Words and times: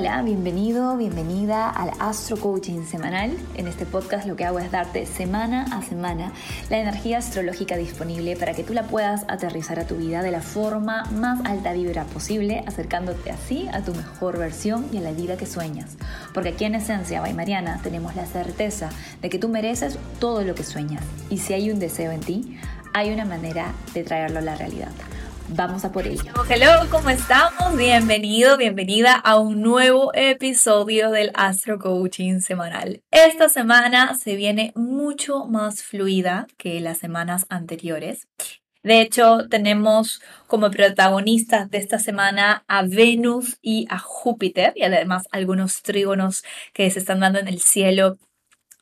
Hola, 0.00 0.22
bienvenido, 0.22 0.96
bienvenida 0.96 1.68
al 1.68 1.90
Astro 1.98 2.38
Coaching 2.38 2.86
semanal. 2.86 3.36
En 3.54 3.68
este 3.68 3.84
podcast 3.84 4.26
lo 4.26 4.34
que 4.34 4.46
hago 4.46 4.58
es 4.58 4.72
darte 4.72 5.04
semana 5.04 5.64
a 5.64 5.82
semana 5.82 6.32
la 6.70 6.78
energía 6.78 7.18
astrológica 7.18 7.76
disponible 7.76 8.34
para 8.34 8.54
que 8.54 8.64
tú 8.64 8.72
la 8.72 8.84
puedas 8.84 9.26
aterrizar 9.28 9.78
a 9.78 9.86
tu 9.86 9.96
vida 9.96 10.22
de 10.22 10.30
la 10.30 10.40
forma 10.40 11.04
más 11.12 11.44
alta 11.44 11.74
vibra 11.74 12.04
posible, 12.04 12.64
acercándote 12.66 13.30
así 13.30 13.68
a 13.74 13.82
tu 13.82 13.94
mejor 13.94 14.38
versión 14.38 14.86
y 14.90 14.96
a 14.96 15.00
la 15.02 15.12
vida 15.12 15.36
que 15.36 15.44
sueñas. 15.44 15.98
Porque 16.32 16.48
aquí 16.48 16.64
en 16.64 16.76
Esencia, 16.76 17.20
by 17.20 17.34
Mariana, 17.34 17.78
tenemos 17.82 18.16
la 18.16 18.24
certeza 18.24 18.88
de 19.20 19.28
que 19.28 19.38
tú 19.38 19.50
mereces 19.50 19.98
todo 20.18 20.44
lo 20.44 20.54
que 20.54 20.64
sueñas. 20.64 21.04
Y 21.28 21.36
si 21.36 21.52
hay 21.52 21.70
un 21.70 21.78
deseo 21.78 22.10
en 22.10 22.20
ti, 22.20 22.58
hay 22.94 23.12
una 23.12 23.26
manera 23.26 23.74
de 23.92 24.02
traerlo 24.02 24.38
a 24.38 24.42
la 24.42 24.56
realidad. 24.56 24.92
Vamos 25.52 25.84
a 25.84 25.90
por 25.90 26.06
ello. 26.06 26.32
Hello, 26.48 26.88
¿cómo 26.90 27.10
estamos? 27.10 27.76
Bienvenido, 27.76 28.56
bienvenida 28.56 29.14
a 29.14 29.36
un 29.38 29.60
nuevo 29.62 30.12
episodio 30.14 31.10
del 31.10 31.32
Astro 31.34 31.80
Coaching 31.80 32.40
semanal. 32.40 33.02
Esta 33.10 33.48
semana 33.48 34.14
se 34.14 34.36
viene 34.36 34.72
mucho 34.76 35.46
más 35.46 35.82
fluida 35.82 36.46
que 36.56 36.80
las 36.80 36.98
semanas 36.98 37.46
anteriores. 37.48 38.28
De 38.84 39.00
hecho, 39.00 39.48
tenemos 39.50 40.22
como 40.46 40.70
protagonistas 40.70 41.68
de 41.68 41.78
esta 41.78 41.98
semana 41.98 42.64
a 42.68 42.82
Venus 42.82 43.58
y 43.60 43.86
a 43.90 43.98
Júpiter 43.98 44.72
y 44.76 44.84
además 44.84 45.26
algunos 45.32 45.82
trígonos 45.82 46.44
que 46.72 46.88
se 46.90 47.00
están 47.00 47.18
dando 47.18 47.40
en 47.40 47.48
el 47.48 47.60
cielo 47.60 48.18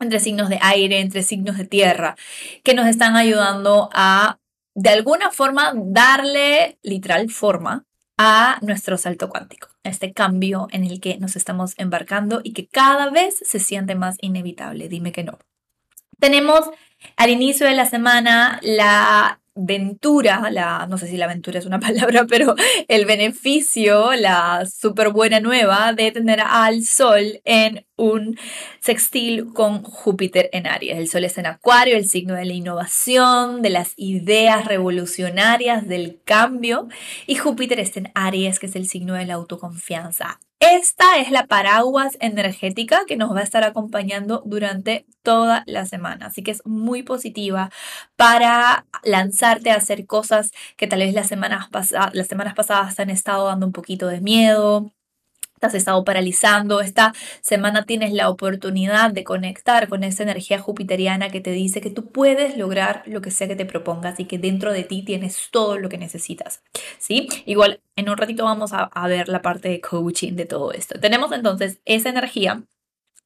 entre 0.00 0.20
signos 0.20 0.50
de 0.50 0.58
aire, 0.60 1.00
entre 1.00 1.22
signos 1.22 1.56
de 1.56 1.64
tierra, 1.64 2.14
que 2.62 2.74
nos 2.74 2.86
están 2.86 3.16
ayudando 3.16 3.88
a 3.92 4.38
de 4.80 4.90
alguna 4.90 5.32
forma 5.32 5.72
darle 5.74 6.78
literal 6.82 7.28
forma 7.30 7.84
a 8.16 8.58
nuestro 8.62 8.96
salto 8.96 9.28
cuántico, 9.28 9.66
este 9.82 10.12
cambio 10.12 10.68
en 10.70 10.84
el 10.84 11.00
que 11.00 11.18
nos 11.18 11.34
estamos 11.34 11.74
embarcando 11.78 12.40
y 12.44 12.52
que 12.52 12.68
cada 12.68 13.10
vez 13.10 13.42
se 13.44 13.58
siente 13.58 13.96
más 13.96 14.18
inevitable. 14.20 14.88
Dime 14.88 15.10
que 15.10 15.24
no. 15.24 15.36
Tenemos 16.20 16.70
al 17.16 17.30
inicio 17.30 17.66
de 17.66 17.74
la 17.74 17.86
semana 17.86 18.60
la 18.62 19.40
ventura, 19.58 20.50
la, 20.50 20.86
no 20.88 20.98
sé 20.98 21.08
si 21.08 21.16
la 21.16 21.24
aventura 21.24 21.58
es 21.58 21.66
una 21.66 21.80
palabra, 21.80 22.26
pero 22.28 22.54
el 22.86 23.04
beneficio, 23.04 24.12
la 24.14 24.66
súper 24.66 25.10
buena 25.10 25.40
nueva 25.40 25.92
de 25.92 26.12
tener 26.12 26.40
al 26.40 26.84
Sol 26.84 27.40
en 27.44 27.84
un 27.96 28.38
sextil 28.80 29.52
con 29.52 29.82
Júpiter 29.82 30.48
en 30.52 30.66
Aries. 30.66 30.96
El 30.96 31.08
Sol 31.08 31.24
es 31.24 31.36
en 31.38 31.46
Acuario, 31.46 31.96
el 31.96 32.08
signo 32.08 32.34
de 32.34 32.44
la 32.44 32.52
innovación, 32.52 33.60
de 33.62 33.70
las 33.70 33.94
ideas 33.96 34.64
revolucionarias, 34.66 35.88
del 35.88 36.20
cambio, 36.24 36.88
y 37.26 37.34
Júpiter 37.34 37.80
está 37.80 38.00
en 38.00 38.12
Aries, 38.14 38.58
que 38.58 38.66
es 38.66 38.76
el 38.76 38.88
signo 38.88 39.14
de 39.14 39.26
la 39.26 39.34
autoconfianza. 39.34 40.38
Esta 40.60 41.18
es 41.18 41.30
la 41.30 41.46
paraguas 41.46 42.16
energética 42.20 43.02
que 43.06 43.16
nos 43.16 43.32
va 43.34 43.40
a 43.40 43.42
estar 43.44 43.62
acompañando 43.62 44.42
durante 44.44 45.06
toda 45.22 45.62
la 45.66 45.86
semana, 45.86 46.26
así 46.26 46.42
que 46.42 46.50
es 46.50 46.62
muy 46.66 47.04
positiva 47.04 47.70
para 48.16 48.84
lanzarte 49.04 49.70
a 49.70 49.76
hacer 49.76 50.06
cosas 50.06 50.50
que 50.76 50.88
tal 50.88 50.98
vez 50.98 51.14
las 51.14 51.28
semanas, 51.28 51.68
las 52.12 52.26
semanas 52.26 52.54
pasadas 52.54 52.98
han 52.98 53.10
estado 53.10 53.46
dando 53.46 53.66
un 53.66 53.72
poquito 53.72 54.08
de 54.08 54.20
miedo, 54.20 54.92
has 55.66 55.74
estado 55.74 56.04
paralizando, 56.04 56.80
esta 56.80 57.12
semana 57.40 57.84
tienes 57.84 58.12
la 58.12 58.28
oportunidad 58.30 59.10
de 59.12 59.24
conectar 59.24 59.88
con 59.88 60.04
esa 60.04 60.22
energía 60.22 60.58
jupiteriana 60.58 61.30
que 61.30 61.40
te 61.40 61.50
dice 61.50 61.80
que 61.80 61.90
tú 61.90 62.10
puedes 62.10 62.56
lograr 62.56 63.02
lo 63.06 63.20
que 63.20 63.30
sea 63.30 63.48
que 63.48 63.56
te 63.56 63.66
propongas 63.66 64.20
y 64.20 64.24
que 64.24 64.38
dentro 64.38 64.72
de 64.72 64.84
ti 64.84 65.02
tienes 65.02 65.48
todo 65.50 65.78
lo 65.78 65.88
que 65.88 65.98
necesitas. 65.98 66.62
¿Sí? 66.98 67.28
Igual 67.46 67.80
en 67.96 68.08
un 68.08 68.16
ratito 68.16 68.44
vamos 68.44 68.72
a, 68.72 68.84
a 68.84 69.08
ver 69.08 69.28
la 69.28 69.42
parte 69.42 69.68
de 69.68 69.80
coaching 69.80 70.34
de 70.34 70.46
todo 70.46 70.72
esto. 70.72 70.98
Tenemos 71.00 71.32
entonces 71.32 71.80
esa 71.84 72.08
energía 72.08 72.62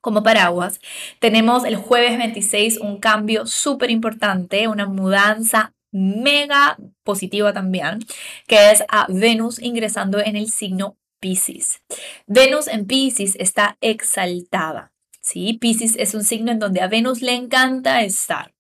como 0.03 0.23
paraguas. 0.23 0.81
Tenemos 1.21 1.65
el 1.65 1.77
jueves 1.77 2.19
26 2.19 2.79
un 2.79 2.99
cambio 2.99 3.47
súper 3.47 3.91
importante, 3.91 4.69
una 4.69 4.87
mudanza 4.87 5.73
mega 5.93 6.77
positiva 7.05 7.53
también, 7.53 8.01
que 8.47 8.73
es 8.73 8.83
a 8.89 9.07
Venus 9.09 9.61
ingresando 9.63 10.19
en 10.19 10.37
el 10.37 10.49
signo 10.51 10.97
Pisces. 11.23 11.81
Venus 12.27 12.67
en 12.67 12.87
Pisces 12.87 13.37
está 13.39 13.79
exaltada. 13.81 14.93
¿sí? 15.21 15.57
Pisces 15.59 15.95
es 15.97 16.15
un 16.15 16.25
signo 16.25 16.51
en 16.51 16.59
donde 16.59 16.81
a 16.83 16.89
Venus 16.89 17.23
le 17.23 17.33
encanta 17.33 18.03
estar. 18.03 18.53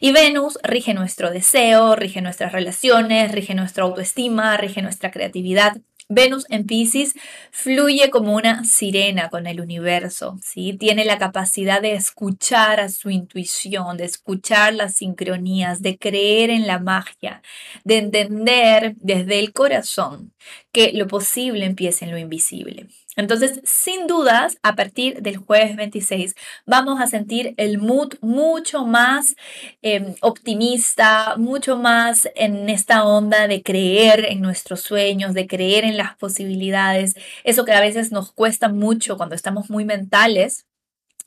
Y 0.00 0.12
Venus 0.12 0.58
rige 0.62 0.92
nuestro 0.92 1.30
deseo, 1.30 1.94
rige 1.94 2.20
nuestras 2.20 2.52
relaciones, 2.52 3.30
rige 3.32 3.54
nuestra 3.54 3.84
autoestima, 3.84 4.56
rige 4.56 4.82
nuestra 4.82 5.10
creatividad. 5.10 5.76
Venus 6.10 6.44
en 6.50 6.66
Pisces 6.66 7.14
fluye 7.52 8.10
como 8.10 8.34
una 8.34 8.64
sirena 8.64 9.30
con 9.30 9.46
el 9.46 9.60
universo, 9.60 10.38
¿sí? 10.42 10.76
Tiene 10.78 11.04
la 11.04 11.18
capacidad 11.18 11.80
de 11.80 11.94
escuchar 11.94 12.80
a 12.80 12.88
su 12.88 13.10
intuición, 13.10 13.96
de 13.96 14.04
escuchar 14.06 14.74
las 14.74 14.96
sincronías, 14.96 15.82
de 15.82 15.98
creer 15.98 16.50
en 16.50 16.66
la 16.66 16.80
magia, 16.80 17.42
de 17.84 17.98
entender 17.98 18.94
desde 18.98 19.38
el 19.38 19.52
corazón 19.52 20.32
que 20.72 20.92
lo 20.92 21.06
posible 21.06 21.64
empieza 21.64 22.04
en 22.04 22.10
lo 22.10 22.18
invisible. 22.18 22.88
Entonces, 23.16 23.60
sin 23.64 24.06
dudas, 24.06 24.58
a 24.62 24.76
partir 24.76 25.20
del 25.22 25.36
jueves 25.36 25.76
26 25.76 26.34
vamos 26.66 27.00
a 27.00 27.06
sentir 27.06 27.54
el 27.56 27.78
mood 27.78 28.14
mucho 28.20 28.86
más 28.86 29.36
em, 29.82 30.14
optimista, 30.20 31.34
mucho 31.36 31.76
más 31.76 32.28
en 32.36 32.68
esta 32.68 33.04
onda 33.04 33.48
de 33.48 33.62
creer 33.62 34.26
en 34.26 34.40
nuestros 34.40 34.80
sueños, 34.82 35.34
de 35.34 35.46
creer 35.46 35.84
en 35.84 35.96
las 35.96 36.16
posibilidades, 36.16 37.14
eso 37.44 37.64
que 37.64 37.72
a 37.72 37.80
veces 37.80 38.12
nos 38.12 38.32
cuesta 38.32 38.68
mucho 38.68 39.16
cuando 39.16 39.34
estamos 39.34 39.70
muy 39.70 39.84
mentales, 39.84 40.66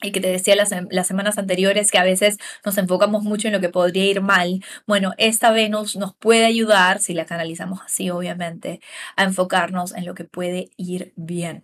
y 0.02 0.12
que 0.12 0.20
te 0.20 0.28
decía 0.28 0.56
las, 0.56 0.72
las, 0.90 1.08
semanas 1.08 1.38
anteriores 1.38 1.92
que 1.92 1.98
a 1.98 2.04
veces 2.04 2.38
nos 2.66 2.78
enfocamos 2.78 3.24
mucho 3.24 3.48
en 3.48 3.54
lo 3.54 3.62
que 3.62 3.70
podría 3.70 4.06
ir 4.06 4.22
mal. 4.22 4.62
Bueno, 4.86 5.14
esta 5.18 5.52
Venus 5.52 5.96
nos 5.96 6.14
puede 6.16 6.46
ayudar, 6.46 7.00
si 7.00 7.14
la 7.14 7.26
canalizamos 7.26 7.80
así 7.82 8.10
obviamente, 8.10 8.82
a 9.16 9.24
enfocarnos 9.24 9.94
en 9.94 10.06
lo 10.06 10.14
que 10.14 10.26
puede 10.26 10.70
ir 10.78 11.14
bien. 11.16 11.64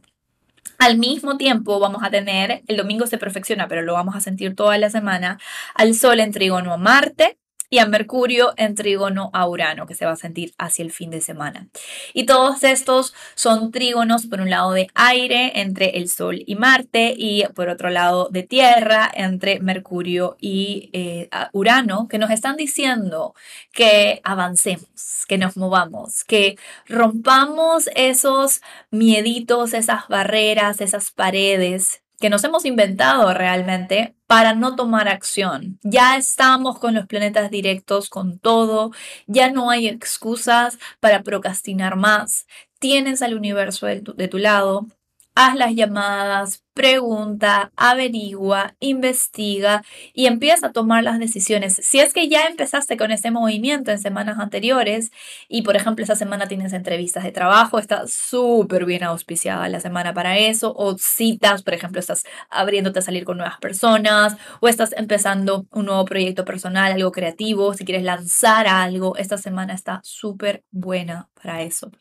Al 0.79 0.97
mismo 0.97 1.35
tiempo 1.35 1.77
vamos 1.81 2.03
a 2.03 2.09
tener, 2.09 2.63
el 2.67 2.77
domingo 2.77 3.05
se 3.05 3.17
perfecciona, 3.17 3.67
pero 3.67 3.81
lo 3.81 3.93
vamos 3.93 4.15
a 4.15 4.21
sentir 4.21 4.55
toda 4.55 4.77
la 4.77 4.89
semana, 4.89 5.37
al 5.75 5.93
Sol 5.93 6.21
en 6.21 6.31
trígono 6.31 6.71
a 6.71 6.77
Marte, 6.77 7.37
y 7.69 7.79
a 7.79 7.85
Mercurio 7.85 8.53
en 8.57 8.75
trígono 8.75 9.29
a 9.33 9.47
Urano, 9.47 9.85
que 9.85 9.95
se 9.95 10.05
va 10.05 10.11
a 10.11 10.15
sentir 10.15 10.53
hacia 10.57 10.83
el 10.83 10.91
fin 10.91 11.11
de 11.11 11.21
semana. 11.21 11.67
Y 12.13 12.25
todos 12.25 12.63
estos 12.63 13.13
son 13.35 13.71
trígonos, 13.71 14.25
por 14.27 14.41
un 14.41 14.49
lado 14.49 14.71
de 14.71 14.87
aire 14.95 15.59
entre 15.61 15.97
el 15.97 16.09
Sol 16.09 16.43
y 16.45 16.55
Marte, 16.55 17.13
y 17.15 17.43
por 17.55 17.69
otro 17.69 17.89
lado 17.89 18.29
de 18.31 18.43
tierra 18.43 19.09
entre 19.13 19.59
Mercurio 19.59 20.37
y 20.39 20.89
eh, 20.93 21.29
Urano, 21.53 22.07
que 22.07 22.17
nos 22.17 22.31
están 22.31 22.55
diciendo 22.55 23.33
que 23.71 24.21
avancemos, 24.23 25.25
que 25.27 25.37
nos 25.37 25.57
movamos, 25.57 26.23
que 26.23 26.57
rompamos 26.87 27.89
esos 27.95 28.61
mieditos, 28.91 29.73
esas 29.73 30.07
barreras, 30.07 30.81
esas 30.81 31.11
paredes 31.11 32.01
que 32.19 32.29
nos 32.29 32.43
hemos 32.43 32.65
inventado 32.65 33.33
realmente 33.33 34.15
para 34.27 34.53
no 34.53 34.75
tomar 34.75 35.07
acción. 35.07 35.79
Ya 35.83 36.17
estamos 36.17 36.79
con 36.79 36.93
los 36.93 37.07
planetas 37.07 37.49
directos, 37.49 38.09
con 38.09 38.39
todo, 38.39 38.91
ya 39.27 39.51
no 39.51 39.69
hay 39.69 39.87
excusas 39.87 40.77
para 40.99 41.23
procrastinar 41.23 41.95
más. 41.95 42.45
Tienes 42.79 43.21
al 43.21 43.35
universo 43.35 43.87
de 43.87 44.27
tu, 44.27 44.37
lado, 44.37 44.87
haz 45.35 45.55
las 45.55 45.73
llamadas, 45.75 46.63
pregunta, 46.73 47.71
averigua, 47.75 48.75
investiga 48.79 49.83
y 50.13 50.27
empieza 50.27 50.67
a 50.67 50.71
tomar 50.71 51.03
las 51.03 51.19
decisiones. 51.19 51.75
Si 51.81 51.99
es 51.99 52.13
que 52.13 52.29
ya 52.29 52.45
empezaste 52.45 52.97
con 52.97 53.11
ese 53.11 53.31
movimiento 53.31 53.91
en 53.91 53.99
semanas 53.99 54.39
anteriores 54.39 55.11
y 55.47 55.61
por 55.63 55.75
ejemplo 55.75 56.03
esa 56.03 56.15
semana 56.15 56.47
tienes 56.47 56.73
entrevistas 56.73 57.23
de 57.23 57.31
trabajo, 57.31 57.79
está 57.79 58.07
súper 58.07 58.85
bien 58.85 59.03
auspiciada 59.03 59.67
la 59.69 59.79
semana 59.79 60.13
para 60.13 60.37
eso, 60.37 60.73
o 60.75 60.97
citas, 60.97 61.63
por 61.63 61.73
ejemplo, 61.73 61.99
estás 61.99 62.23
abriéndote 62.49 62.99
a 62.99 63.01
salir 63.01 63.25
con 63.25 63.37
nuevas 63.37 63.59
personas 63.59 64.37
o 64.61 64.67
estás 64.67 64.93
empezando 64.97 65.67
un 65.71 65.85
nuevo 65.85 66.05
proyecto 66.05 66.45
personal, 66.45 66.91
algo 66.93 67.11
creativo, 67.11 67.73
si 67.73 67.85
quieres 67.85 68.03
lanzar 68.03 68.67
algo, 68.67 69.15
esta 69.17 69.37
semana 69.37 69.73
está 69.73 70.01
súper 70.03 70.63
buena 70.71 71.29
para 71.33 71.61
eso. 71.63 71.91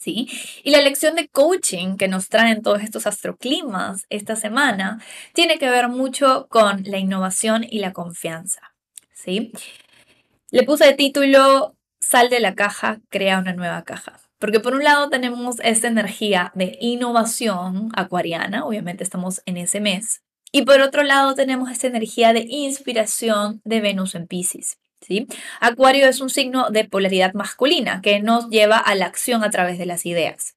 ¿Sí? 0.00 0.28
Y 0.64 0.70
la 0.70 0.80
lección 0.80 1.14
de 1.14 1.28
coaching 1.28 1.96
que 1.96 2.08
nos 2.08 2.28
traen 2.28 2.62
todos 2.62 2.82
estos 2.82 3.06
astroclimas 3.06 4.06
esta 4.08 4.34
semana 4.34 5.00
tiene 5.34 5.58
que 5.58 5.68
ver 5.68 5.88
mucho 5.88 6.46
con 6.48 6.82
la 6.84 6.98
innovación 6.98 7.64
y 7.68 7.80
la 7.80 7.92
confianza, 7.92 8.72
¿sí? 9.12 9.52
Le 10.50 10.64
puse 10.64 10.86
de 10.86 10.94
título 10.94 11.76
Sal 12.00 12.30
de 12.30 12.40
la 12.40 12.54
caja, 12.54 13.00
crea 13.10 13.38
una 13.38 13.52
nueva 13.52 13.84
caja. 13.84 14.18
Porque 14.38 14.58
por 14.58 14.74
un 14.74 14.82
lado 14.82 15.10
tenemos 15.10 15.56
esta 15.62 15.86
energía 15.86 16.50
de 16.54 16.78
innovación 16.80 17.90
acuariana, 17.94 18.64
obviamente 18.64 19.04
estamos 19.04 19.42
en 19.44 19.58
ese 19.58 19.80
mes, 19.80 20.22
y 20.50 20.62
por 20.62 20.80
otro 20.80 21.02
lado 21.02 21.34
tenemos 21.34 21.70
esta 21.70 21.88
energía 21.88 22.32
de 22.32 22.46
inspiración 22.48 23.60
de 23.64 23.82
Venus 23.82 24.14
en 24.14 24.26
Pisces. 24.26 24.78
Acuario 25.60 26.06
es 26.06 26.20
un 26.20 26.30
signo 26.30 26.70
de 26.70 26.84
polaridad 26.84 27.34
masculina 27.34 28.00
que 28.02 28.20
nos 28.20 28.48
lleva 28.48 28.78
a 28.78 28.94
la 28.94 29.06
acción 29.06 29.42
a 29.44 29.50
través 29.50 29.78
de 29.78 29.86
las 29.86 30.06
ideas. 30.06 30.56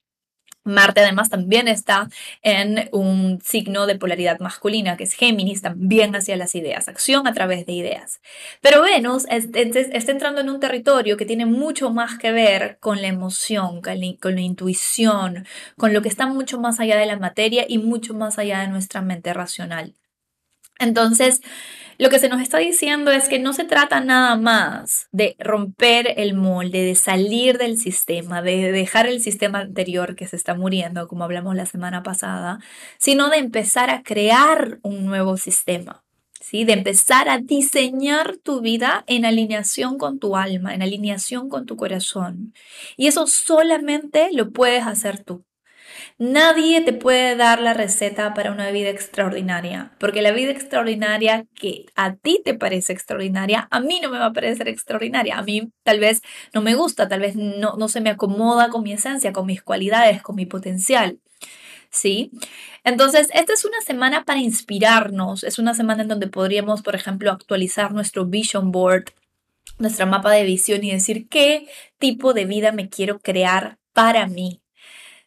Marte 0.66 1.02
además 1.02 1.30
también 1.30 1.68
está 1.68 2.08
en 2.42 2.88
un 2.94 3.42
signo 3.42 3.86
de 3.86 3.98
polaridad 3.98 4.40
masculina, 4.40 4.96
que 4.96 5.04
es 5.04 5.14
Géminis, 5.14 5.62
también 5.62 6.16
hacia 6.16 6.38
las 6.38 6.56
ideas, 6.56 6.88
acción 6.88 7.28
a 7.28 7.34
través 7.34 7.66
de 7.66 7.74
ideas. 7.74 8.22
Pero 8.62 8.82
Venus 8.82 9.26
está 9.30 10.12
entrando 10.14 10.40
en 10.40 10.50
un 10.50 10.62
territorio 10.62 11.18
que 11.18 11.26
tiene 11.26 11.46
mucho 11.46 11.90
más 11.92 12.18
que 12.18 12.32
ver 12.32 12.78
con 12.80 13.02
la 13.02 13.10
emoción, 13.10 13.82
con 13.82 14.36
la 14.36 14.42
intuición, 14.42 15.46
con 15.78 15.92
lo 15.92 16.02
que 16.02 16.08
está 16.08 16.28
mucho 16.28 16.58
más 16.62 16.80
allá 16.80 16.98
de 16.98 17.08
la 17.08 17.18
materia 17.18 17.66
y 17.68 17.78
mucho 17.78 18.14
más 18.14 18.40
allá 18.40 18.62
de 18.62 18.70
nuestra 18.70 19.02
mente 19.02 19.34
racional. 19.34 19.96
Entonces, 20.80 21.42
lo 22.00 22.10
que 22.10 22.20
se 22.20 22.30
nos 22.30 22.42
está 22.42 22.58
diciendo 22.58 23.12
es 23.12 23.30
que 23.30 23.40
no 23.40 23.54
se 23.54 23.66
trata 23.66 24.02
nada 24.02 24.36
más 24.36 25.08
de 25.12 25.36
romper 25.40 26.14
el 26.18 26.34
molde, 26.34 26.84
de 26.84 26.96
salir 26.96 27.58
del 27.58 27.78
sistema, 27.78 28.42
de 28.42 28.72
dejar 28.72 29.08
el 29.08 29.22
sistema 29.22 29.60
anterior 29.60 30.16
que 30.16 30.28
se 30.28 30.36
está 30.36 30.56
muriendo, 30.56 31.08
como 31.08 31.24
hablamos 31.24 31.56
la 31.56 31.66
semana 31.66 32.02
pasada, 32.02 32.60
sino 32.98 33.30
de 33.30 33.38
empezar 33.38 33.90
a 33.90 34.02
crear 34.02 34.80
un 34.82 35.06
nuevo 35.06 35.38
sistema. 35.38 36.04
¿Sí? 36.42 36.66
De 36.66 36.74
empezar 36.74 37.30
a 37.30 37.38
diseñar 37.38 38.36
tu 38.36 38.60
vida 38.60 39.06
en 39.08 39.24
alineación 39.24 39.98
con 39.98 40.20
tu 40.20 40.36
alma, 40.36 40.76
en 40.76 40.82
alineación 40.82 41.48
con 41.48 41.66
tu 41.66 41.78
corazón. 41.78 42.54
Y 42.98 43.08
eso 43.08 43.28
solamente 43.28 44.28
lo 44.34 44.52
puedes 44.52 44.86
hacer 44.86 45.24
tú. 45.24 45.46
Nadie 46.18 46.82
te 46.82 46.94
puede 46.94 47.36
dar 47.36 47.62
la 47.62 47.74
receta 47.74 48.34
para 48.34 48.52
una 48.52 48.72
vida 48.72 48.90
extraordinaria, 48.90 49.92
porque 50.00 50.22
la 50.22 50.32
vida 50.32 50.52
extraordinaria 50.52 51.46
que 51.56 51.86
a 51.96 52.16
ti 52.16 52.42
te 52.44 52.54
parece 52.54 52.94
extraordinaria, 52.94 53.68
a 53.72 53.80
mí 53.80 54.00
no 54.02 54.10
me 54.10 54.20
va 54.20 54.28
a 54.28 54.34
parecer 54.34 54.68
extraordinaria. 54.68 55.38
A 55.38 55.44
mí 55.44 55.72
tal 55.84 56.00
vez 56.00 56.22
no 56.54 56.62
me 56.62 56.76
gusta, 56.76 57.08
tal 57.08 57.20
vez 57.20 57.36
no, 57.36 57.76
no 57.78 57.88
se 57.88 58.02
me 58.02 58.10
acomoda 58.10 58.70
con 58.70 58.84
mi 58.84 58.94
esencia, 58.94 59.34
con 59.34 59.46
mis 59.46 59.62
cualidades, 59.62 60.22
con 60.22 60.36
mi 60.36 60.46
potencial. 60.46 61.20
¿sí? 61.94 62.32
Entonces, 62.84 63.30
esta 63.34 63.54
es 63.54 63.64
una 63.64 63.80
semana 63.82 64.26
para 64.26 64.40
inspirarnos, 64.40 65.44
es 65.44 65.60
una 65.60 65.74
semana 65.74 66.02
en 66.02 66.10
donde 66.10 66.28
podríamos, 66.28 66.82
por 66.82 66.96
ejemplo, 66.96 67.32
actualizar 67.32 67.94
nuestro 67.94 68.26
vision 68.26 68.72
board, 68.72 69.06
nuestra 69.78 70.06
mapa 70.06 70.32
de 70.32 70.44
visión 70.44 70.84
y 70.84 70.92
decir 70.92 71.28
qué 71.30 71.68
tipo 72.00 72.34
de 72.34 72.46
vida 72.46 72.72
me 72.72 72.90
quiero 72.90 73.20
crear 73.20 73.78
para 73.94 74.28
mí, 74.28 74.63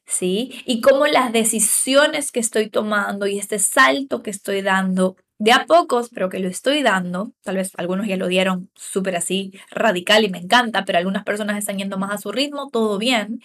¿sí? 0.06 0.62
Y 0.66 0.80
cómo 0.80 1.06
las 1.06 1.32
decisiones 1.32 2.32
que 2.32 2.40
estoy 2.40 2.70
tomando 2.70 3.26
y 3.26 3.38
este 3.38 3.58
salto 3.58 4.22
que 4.22 4.30
estoy 4.30 4.62
dando, 4.62 5.16
de 5.38 5.52
a 5.52 5.66
pocos, 5.66 6.08
pero 6.14 6.30
que 6.30 6.38
lo 6.38 6.48
estoy 6.48 6.82
dando, 6.82 7.32
tal 7.42 7.56
vez 7.56 7.72
algunos 7.76 8.06
ya 8.06 8.16
lo 8.16 8.26
dieron 8.26 8.70
súper 8.74 9.16
así 9.16 9.52
radical 9.70 10.24
y 10.24 10.30
me 10.30 10.38
encanta, 10.38 10.84
pero 10.84 10.98
algunas 10.98 11.24
personas 11.24 11.58
están 11.58 11.78
yendo 11.78 11.98
más 11.98 12.12
a 12.12 12.18
su 12.18 12.32
ritmo, 12.32 12.70
todo 12.70 12.98
bien. 12.98 13.42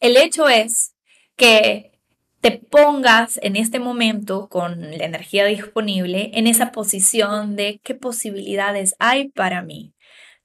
El 0.00 0.16
hecho 0.16 0.48
es 0.48 0.94
que 1.36 1.92
te 2.40 2.52
pongas 2.52 3.38
en 3.42 3.56
este 3.56 3.78
momento 3.78 4.48
con 4.48 4.90
la 4.98 5.04
energía 5.04 5.44
disponible 5.44 6.30
en 6.34 6.46
esa 6.46 6.72
posición 6.72 7.56
de 7.56 7.80
qué 7.82 7.94
posibilidades 7.94 8.94
hay 8.98 9.28
para 9.28 9.62
mí, 9.62 9.94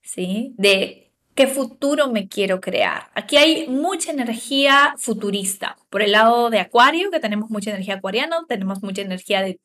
¿sí? 0.02 0.52
De 0.56 1.03
¿Qué 1.34 1.48
futuro 1.48 2.10
me 2.12 2.28
quiero 2.28 2.60
crear? 2.60 3.10
Aquí 3.14 3.36
hay 3.36 3.66
mucha 3.66 4.12
energía 4.12 4.94
futurista. 4.98 5.76
Por 5.90 6.02
el 6.02 6.12
lado 6.12 6.48
de 6.48 6.60
Acuario, 6.60 7.10
que 7.10 7.18
tenemos 7.18 7.50
mucha 7.50 7.70
energía 7.70 7.96
acuariana, 7.96 8.44
tenemos 8.48 8.84
mucha 8.84 9.02
energía 9.02 9.42
de, 9.42 9.58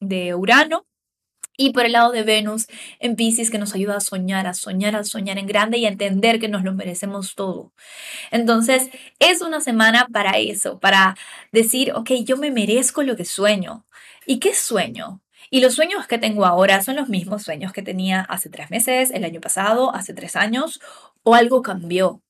de, 0.00 0.34
Urano. 0.34 0.86
Y 1.56 1.72
por 1.72 1.86
el 1.86 1.92
lado 1.92 2.10
de 2.10 2.24
Venus 2.24 2.66
en 2.98 3.14
Pisces, 3.14 3.50
que 3.50 3.58
nos 3.58 3.74
ayuda 3.76 3.98
a 3.98 4.00
soñar, 4.00 4.48
a 4.48 4.54
soñar, 4.54 4.96
a 4.96 5.04
soñar 5.04 5.38
en 5.38 5.46
grande 5.46 5.78
y 5.78 5.86
a 5.86 5.88
entender 5.88 6.40
que 6.40 6.48
nos 6.48 6.64
lo 6.64 6.74
merecemos 6.74 7.36
todo. 7.36 7.72
Entonces, 8.32 8.90
es 9.20 9.40
una 9.40 9.60
semana 9.60 10.08
para 10.12 10.38
eso, 10.38 10.80
para 10.80 11.16
decir, 11.52 11.92
ok, 11.94 12.10
yo 12.24 12.36
me 12.36 12.50
merezco 12.50 13.04
lo 13.04 13.16
que 13.16 13.24
sueño. 13.24 13.86
¿Y 14.26 14.40
qué 14.40 14.54
sueño? 14.54 15.23
Y 15.50 15.60
los 15.60 15.74
sueños 15.74 16.06
que 16.06 16.18
tengo 16.18 16.44
ahora 16.44 16.82
son 16.82 16.96
los 16.96 17.08
mismos 17.08 17.42
sueños 17.42 17.72
que 17.72 17.82
tenía 17.82 18.20
hace 18.22 18.48
tres 18.48 18.70
meses, 18.70 19.10
el 19.10 19.24
año 19.24 19.40
pasado, 19.40 19.94
hace 19.94 20.14
tres 20.14 20.36
años, 20.36 20.80
o 21.22 21.34
algo 21.34 21.62
cambió. 21.62 22.20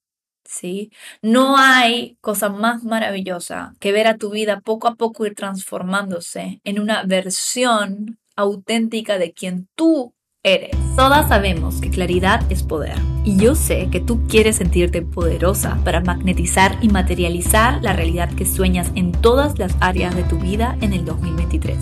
¿Sí? 0.46 0.90
No 1.22 1.56
hay 1.56 2.18
cosa 2.20 2.50
más 2.50 2.84
maravillosa 2.84 3.74
que 3.80 3.92
ver 3.92 4.06
a 4.06 4.18
tu 4.18 4.30
vida 4.30 4.60
poco 4.60 4.88
a 4.88 4.94
poco 4.94 5.24
ir 5.24 5.34
transformándose 5.34 6.60
en 6.64 6.80
una 6.80 7.02
versión 7.04 8.18
auténtica 8.36 9.16
de 9.16 9.32
quien 9.32 9.68
tú 9.74 10.14
eres. 10.42 10.76
Todas 10.96 11.28
sabemos 11.28 11.80
que 11.80 11.90
claridad 11.90 12.40
es 12.50 12.62
poder. 12.62 12.96
Y 13.24 13.36
yo 13.36 13.54
sé 13.54 13.88
que 13.90 14.00
tú 14.00 14.26
quieres 14.28 14.56
sentirte 14.56 15.02
poderosa 15.02 15.78
para 15.82 16.00
magnetizar 16.00 16.78
y 16.82 16.88
materializar 16.88 17.82
la 17.82 17.94
realidad 17.94 18.30
que 18.32 18.44
sueñas 18.44 18.92
en 18.94 19.12
todas 19.12 19.58
las 19.58 19.74
áreas 19.80 20.14
de 20.14 20.24
tu 20.24 20.38
vida 20.38 20.76
en 20.82 20.92
el 20.92 21.04
2023. 21.04 21.78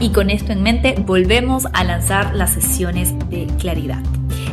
Y 0.00 0.10
con 0.10 0.30
esto 0.30 0.52
en 0.52 0.62
mente, 0.62 0.94
volvemos 0.98 1.66
a 1.72 1.84
lanzar 1.84 2.34
las 2.34 2.52
sesiones 2.52 3.14
de 3.30 3.46
claridad. 3.58 4.02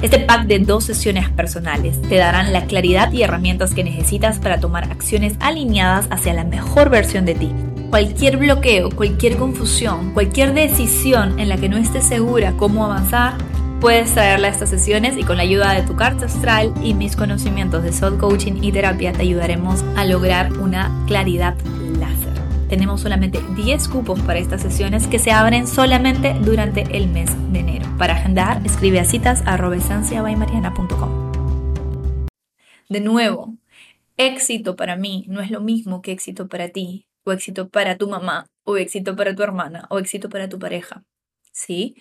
Este 0.01 0.19
pack 0.19 0.47
de 0.47 0.59
dos 0.59 0.85
sesiones 0.85 1.29
personales 1.29 2.01
te 2.01 2.15
darán 2.15 2.51
la 2.51 2.65
claridad 2.65 3.11
y 3.13 3.23
herramientas 3.23 3.73
que 3.73 3.83
necesitas 3.83 4.39
para 4.39 4.59
tomar 4.59 4.91
acciones 4.91 5.35
alineadas 5.39 6.07
hacia 6.11 6.33
la 6.33 6.43
mejor 6.43 6.89
versión 6.89 7.25
de 7.25 7.35
ti. 7.35 7.51
Cualquier 7.89 8.37
bloqueo, 8.37 8.89
cualquier 8.89 9.37
confusión, 9.37 10.13
cualquier 10.13 10.53
decisión 10.53 11.39
en 11.39 11.47
la 11.47 11.57
que 11.57 11.69
no 11.69 11.77
estés 11.77 12.05
segura 12.05 12.53
cómo 12.57 12.85
avanzar, 12.85 13.35
puedes 13.79 14.13
traerla 14.13 14.47
a 14.47 14.51
estas 14.51 14.69
sesiones 14.69 15.17
y 15.17 15.23
con 15.23 15.37
la 15.37 15.43
ayuda 15.43 15.73
de 15.73 15.83
tu 15.83 15.95
carta 15.95 16.25
astral 16.25 16.73
y 16.81 16.93
mis 16.93 17.15
conocimientos 17.15 17.83
de 17.83 17.93
soul 17.93 18.17
coaching 18.17 18.61
y 18.61 18.71
terapia 18.71 19.13
te 19.13 19.21
ayudaremos 19.21 19.83
a 19.95 20.05
lograr 20.05 20.53
una 20.53 20.91
claridad 21.05 21.55
tenemos 22.73 23.01
solamente 23.01 23.39
10 23.55 23.87
cupos 23.87 24.19
para 24.21 24.39
estas 24.39 24.63
sesiones 24.63 25.05
que 25.05 25.19
se 25.19 25.29
abren 25.29 25.67
solamente 25.67 26.33
durante 26.41 26.81
el 26.97 27.07
mes 27.07 27.29
de 27.53 27.59
enero. 27.59 27.85
Para 27.99 28.13
agendar, 28.13 28.65
escribe 28.65 28.99
a 28.99 29.05
citas 29.05 29.43
De 32.89 32.99
nuevo, 32.99 33.53
éxito 34.17 34.75
para 34.75 34.95
mí 34.95 35.23
no 35.27 35.39
es 35.39 35.51
lo 35.51 35.61
mismo 35.61 36.01
que 36.01 36.13
éxito 36.13 36.47
para 36.47 36.69
ti, 36.69 37.05
o 37.23 37.31
éxito 37.31 37.69
para 37.69 37.95
tu 37.95 38.09
mamá, 38.09 38.47
o 38.63 38.77
éxito 38.77 39.15
para 39.15 39.35
tu 39.35 39.43
hermana, 39.43 39.85
o 39.91 39.99
éxito 39.99 40.27
para 40.27 40.49
tu 40.49 40.57
pareja. 40.57 41.03
¿Sí? 41.51 41.95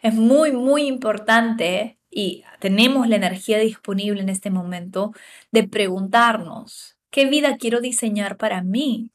Es 0.00 0.14
muy, 0.14 0.52
muy 0.52 0.86
importante 0.86 1.98
y 2.10 2.44
tenemos 2.60 3.08
la 3.08 3.16
energía 3.16 3.58
disponible 3.58 4.22
en 4.22 4.30
este 4.30 4.48
momento 4.48 5.12
de 5.52 5.68
preguntarnos, 5.68 6.96
¿qué 7.10 7.26
vida 7.26 7.58
quiero 7.58 7.82
diseñar 7.82 8.38
para 8.38 8.62
mí? 8.62 9.10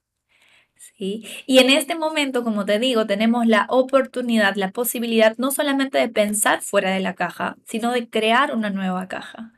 Y 0.97 1.59
en 1.59 1.69
este 1.69 1.95
momento, 1.95 2.43
como 2.43 2.65
te 2.65 2.79
digo, 2.79 3.07
tenemos 3.07 3.47
la 3.47 3.65
oportunidad, 3.69 4.55
la 4.55 4.71
posibilidad 4.71 5.35
no 5.37 5.51
solamente 5.51 5.97
de 5.97 6.09
pensar 6.09 6.61
fuera 6.61 6.91
de 6.91 6.99
la 6.99 7.15
caja, 7.15 7.57
sino 7.65 7.91
de 7.91 8.09
crear 8.09 8.53
una 8.53 8.69
nueva 8.69 9.07
caja. 9.07 9.53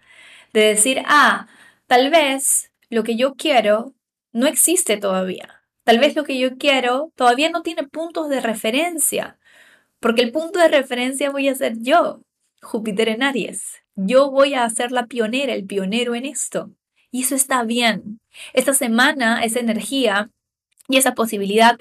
De 0.53 0.61
decir, 0.61 1.01
ah, 1.07 1.47
tal 1.87 2.11
vez 2.11 2.71
lo 2.89 3.03
que 3.03 3.15
yo 3.15 3.35
quiero 3.35 3.95
no 4.31 4.47
existe 4.47 4.97
todavía. 4.97 5.63
Tal 5.83 5.99
vez 5.99 6.15
lo 6.15 6.23
que 6.23 6.37
yo 6.37 6.57
quiero 6.57 7.11
todavía 7.15 7.49
no 7.49 7.63
tiene 7.63 7.87
puntos 7.87 8.29
de 8.29 8.39
referencia, 8.39 9.39
porque 9.99 10.21
el 10.21 10.31
punto 10.31 10.59
de 10.59 10.67
referencia 10.67 11.31
voy 11.31 11.47
a 11.49 11.55
ser 11.55 11.73
yo, 11.79 12.21
Júpiter 12.61 13.09
en 13.09 13.23
Aries. 13.23 13.81
Yo 13.95 14.31
voy 14.31 14.53
a 14.53 14.69
ser 14.69 14.91
la 14.91 15.07
pionera, 15.07 15.53
el 15.53 15.65
pionero 15.65 16.15
en 16.15 16.25
esto. 16.25 16.71
Y 17.11 17.23
eso 17.23 17.35
está 17.35 17.63
bien. 17.63 18.19
Esta 18.53 18.73
semana, 18.73 19.43
esa 19.43 19.59
energía 19.59 20.29
y 20.91 20.97
esa 20.97 21.13
posibilidad, 21.13 21.77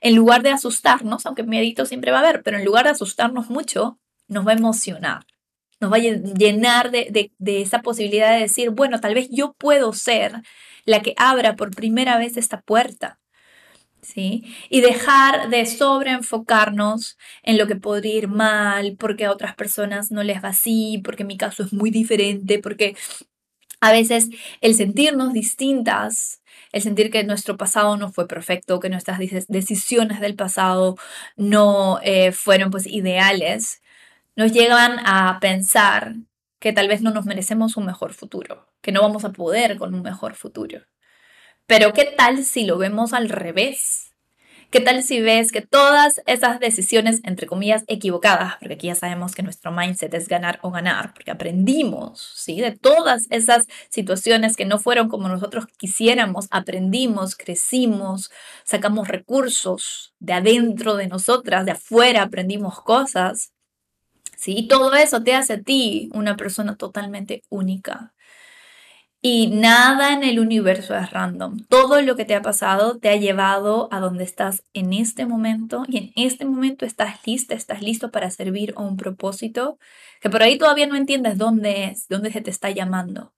en 0.00 0.14
lugar 0.14 0.42
de 0.42 0.50
asustarnos, 0.50 1.26
aunque 1.26 1.42
medito 1.42 1.86
siempre 1.86 2.10
va 2.10 2.18
a 2.18 2.20
haber, 2.20 2.42
pero 2.42 2.58
en 2.58 2.64
lugar 2.64 2.84
de 2.84 2.90
asustarnos 2.90 3.50
mucho, 3.50 3.98
nos 4.28 4.46
va 4.46 4.52
a 4.52 4.56
emocionar, 4.56 5.24
nos 5.80 5.92
va 5.92 5.96
a 5.96 6.00
llenar 6.00 6.90
de, 6.90 7.32
de 7.38 7.62
esa 7.62 7.82
posibilidad 7.82 8.32
de 8.32 8.40
decir, 8.40 8.70
bueno, 8.70 9.00
tal 9.00 9.14
vez 9.14 9.28
yo 9.30 9.54
puedo 9.54 9.92
ser 9.92 10.42
la 10.84 11.02
que 11.02 11.14
abra 11.16 11.56
por 11.56 11.74
primera 11.74 12.18
vez 12.18 12.36
esta 12.36 12.60
puerta. 12.60 13.20
¿Sí? 14.00 14.44
Y 14.70 14.80
dejar 14.80 15.50
de 15.50 15.66
sobreenfocarnos 15.66 17.18
en 17.42 17.58
lo 17.58 17.66
que 17.66 17.74
podría 17.76 18.14
ir 18.14 18.28
mal, 18.28 18.96
porque 18.96 19.26
a 19.26 19.32
otras 19.32 19.54
personas 19.56 20.10
no 20.10 20.22
les 20.22 20.42
va 20.42 20.50
así, 20.50 21.02
porque 21.04 21.24
mi 21.24 21.36
caso 21.36 21.64
es 21.64 21.72
muy 21.72 21.90
diferente, 21.90 22.60
porque 22.60 22.96
a 23.80 23.92
veces 23.92 24.28
el 24.60 24.74
sentirnos 24.74 25.32
distintas 25.32 26.42
el 26.72 26.82
sentir 26.82 27.10
que 27.10 27.24
nuestro 27.24 27.56
pasado 27.56 27.96
no 27.96 28.12
fue 28.12 28.28
perfecto, 28.28 28.80
que 28.80 28.90
nuestras 28.90 29.18
decisiones 29.48 30.20
del 30.20 30.36
pasado 30.36 30.96
no 31.36 32.00
eh, 32.02 32.32
fueron 32.32 32.70
pues 32.70 32.86
ideales, 32.86 33.82
nos 34.36 34.52
llevan 34.52 34.98
a 35.04 35.38
pensar 35.40 36.14
que 36.58 36.72
tal 36.72 36.88
vez 36.88 37.02
no 37.02 37.10
nos 37.10 37.24
merecemos 37.24 37.76
un 37.76 37.86
mejor 37.86 38.12
futuro, 38.12 38.68
que 38.80 38.92
no 38.92 39.02
vamos 39.02 39.24
a 39.24 39.32
poder 39.32 39.78
con 39.78 39.94
un 39.94 40.02
mejor 40.02 40.34
futuro. 40.34 40.80
Pero 41.66 41.92
¿qué 41.92 42.04
tal 42.04 42.44
si 42.44 42.64
lo 42.64 42.78
vemos 42.78 43.12
al 43.12 43.28
revés? 43.28 44.14
¿Qué 44.70 44.80
tal 44.80 45.02
si 45.02 45.22
ves 45.22 45.50
que 45.50 45.62
todas 45.62 46.20
esas 46.26 46.60
decisiones, 46.60 47.22
entre 47.24 47.46
comillas, 47.46 47.84
equivocadas, 47.86 48.56
porque 48.58 48.74
aquí 48.74 48.88
ya 48.88 48.94
sabemos 48.94 49.34
que 49.34 49.42
nuestro 49.42 49.72
mindset 49.72 50.12
es 50.12 50.28
ganar 50.28 50.58
o 50.60 50.70
ganar, 50.70 51.14
porque 51.14 51.30
aprendimos, 51.30 52.34
¿sí? 52.36 52.60
De 52.60 52.72
todas 52.76 53.26
esas 53.30 53.66
situaciones 53.88 54.56
que 54.56 54.66
no 54.66 54.78
fueron 54.78 55.08
como 55.08 55.28
nosotros 55.28 55.64
quisiéramos, 55.78 56.48
aprendimos, 56.50 57.34
crecimos, 57.34 58.30
sacamos 58.62 59.08
recursos 59.08 60.12
de 60.18 60.34
adentro 60.34 60.96
de 60.96 61.08
nosotras, 61.08 61.64
de 61.64 61.72
afuera 61.72 62.22
aprendimos 62.22 62.82
cosas, 62.82 63.52
¿sí? 64.36 64.66
Todo 64.68 64.94
eso 64.94 65.22
te 65.22 65.34
hace 65.34 65.54
a 65.54 65.62
ti 65.62 66.10
una 66.12 66.36
persona 66.36 66.76
totalmente 66.76 67.42
única. 67.48 68.12
Y 69.20 69.48
nada 69.48 70.12
en 70.12 70.22
el 70.22 70.38
universo 70.38 70.96
es 70.96 71.10
random. 71.10 71.64
Todo 71.68 72.00
lo 72.02 72.14
que 72.14 72.24
te 72.24 72.36
ha 72.36 72.42
pasado 72.42 72.98
te 72.98 73.08
ha 73.08 73.16
llevado 73.16 73.88
a 73.90 73.98
donde 73.98 74.22
estás 74.22 74.62
en 74.74 74.92
este 74.92 75.26
momento 75.26 75.82
y 75.88 75.98
en 75.98 76.12
este 76.14 76.44
momento 76.44 76.86
estás 76.86 77.26
lista, 77.26 77.54
estás 77.54 77.82
listo 77.82 78.12
para 78.12 78.30
servir 78.30 78.74
a 78.76 78.82
un 78.82 78.96
propósito 78.96 79.78
que 80.20 80.30
por 80.30 80.42
ahí 80.42 80.56
todavía 80.56 80.86
no 80.86 80.94
entiendes 80.94 81.36
dónde 81.36 81.86
es, 81.86 82.06
dónde 82.08 82.30
se 82.30 82.42
te 82.42 82.50
está 82.50 82.70
llamando. 82.70 83.34